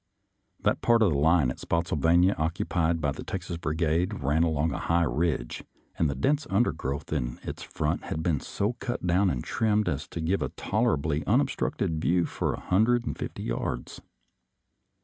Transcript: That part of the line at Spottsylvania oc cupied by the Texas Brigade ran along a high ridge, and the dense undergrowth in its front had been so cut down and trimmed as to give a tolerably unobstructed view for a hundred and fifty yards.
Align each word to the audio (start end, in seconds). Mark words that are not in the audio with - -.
That 0.61 0.81
part 0.81 1.03
of 1.03 1.11
the 1.11 1.19
line 1.19 1.51
at 1.51 1.59
Spottsylvania 1.59 2.33
oc 2.35 2.55
cupied 2.55 3.01
by 3.01 3.11
the 3.11 3.23
Texas 3.23 3.57
Brigade 3.57 4.23
ran 4.23 4.41
along 4.41 4.71
a 4.73 4.79
high 4.79 5.03
ridge, 5.03 5.63
and 5.95 6.09
the 6.09 6.15
dense 6.15 6.47
undergrowth 6.49 7.13
in 7.13 7.39
its 7.43 7.61
front 7.61 8.05
had 8.05 8.23
been 8.23 8.39
so 8.39 8.73
cut 8.79 9.05
down 9.05 9.29
and 9.29 9.43
trimmed 9.43 9.87
as 9.87 10.07
to 10.07 10.19
give 10.19 10.41
a 10.41 10.49
tolerably 10.49 11.23
unobstructed 11.27 12.01
view 12.01 12.25
for 12.25 12.51
a 12.55 12.59
hundred 12.59 13.05
and 13.05 13.15
fifty 13.15 13.43
yards. 13.43 14.01